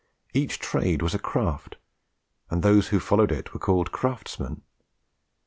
[0.33, 1.77] Each trade was a craft,
[2.49, 4.63] and those who followed it were called craftsmen.